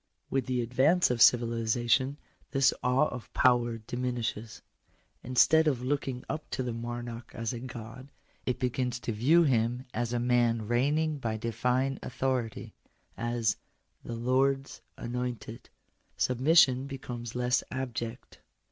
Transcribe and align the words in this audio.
With 0.31 0.47
the 0.47 0.61
advance 0.63 1.11
of 1.11 1.21
civilization 1.21 2.17
this 2.49 2.73
awe 2.81 3.05
of 3.09 3.31
power 3.35 3.77
diminishes. 3.77 4.63
Instead 5.21 5.67
of 5.67 5.83
looking 5.83 6.23
up 6.27 6.49
to 6.57 6.63
the 6.63 6.73
monarch 6.73 7.29
as 7.35 7.53
a 7.53 7.59
God, 7.59 8.11
it 8.47 8.57
begins 8.57 8.97
to 9.01 9.11
view 9.11 9.43
him 9.43 9.85
as 9.93 10.11
a 10.11 10.19
man 10.19 10.67
reigning 10.67 11.19
by 11.19 11.37
divine 11.37 11.99
authority— 12.01 12.73
as" 13.35 13.57
the 14.03 14.15
Lords 14.15 14.81
anointed." 14.97 15.69
Submission 16.17 16.87
becomes 16.87 17.35
less 17.35 17.63
abject. 17.69 18.39